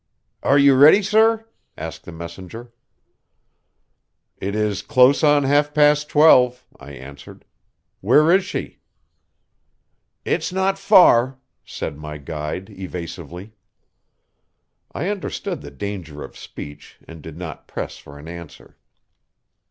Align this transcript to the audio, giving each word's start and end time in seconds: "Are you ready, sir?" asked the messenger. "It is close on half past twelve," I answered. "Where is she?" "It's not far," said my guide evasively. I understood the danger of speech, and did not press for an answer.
"Are 0.41 0.57
you 0.57 0.73
ready, 0.73 1.03
sir?" 1.03 1.45
asked 1.77 2.05
the 2.05 2.11
messenger. 2.11 2.73
"It 4.37 4.55
is 4.55 4.81
close 4.81 5.23
on 5.23 5.43
half 5.43 5.75
past 5.75 6.09
twelve," 6.09 6.65
I 6.79 6.93
answered. 6.93 7.45
"Where 7.99 8.31
is 8.31 8.43
she?" 8.43 8.79
"It's 10.25 10.51
not 10.51 10.79
far," 10.79 11.37
said 11.63 11.99
my 11.99 12.17
guide 12.17 12.71
evasively. 12.71 13.53
I 14.91 15.07
understood 15.07 15.61
the 15.61 15.69
danger 15.69 16.23
of 16.23 16.35
speech, 16.35 16.97
and 17.07 17.21
did 17.21 17.37
not 17.37 17.67
press 17.67 17.97
for 17.99 18.17
an 18.17 18.27
answer. 18.27 18.79